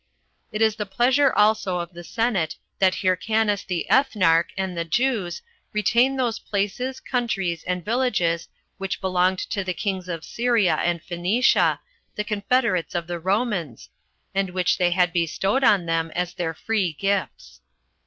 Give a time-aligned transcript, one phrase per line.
[0.51, 5.43] It is the pleasure also of the senate that Hyrcanus the ethnarch, and the Jews,
[5.73, 8.47] retain those places, countries, and villages
[8.79, 11.79] which belonged to the kings of Syria and Phoenicia,
[12.15, 13.89] the confederates of the Romans,
[14.33, 17.61] and which they had bestowed on them as their free gifts.